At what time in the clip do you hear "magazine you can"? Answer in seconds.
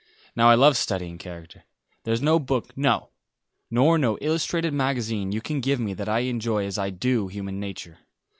4.73-5.59